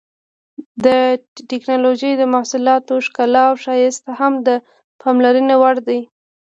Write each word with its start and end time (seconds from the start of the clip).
د 0.85 0.85
ټېکنالوجۍ 1.49 2.11
د 2.17 2.23
محصولاتو 2.33 2.93
ښکلا 3.05 3.43
او 3.49 3.55
ښایست 3.63 4.03
هم 4.19 4.33
د 4.47 4.49
پاملرنې 5.01 5.55
وړ 5.61 5.75
دي. 5.87 5.99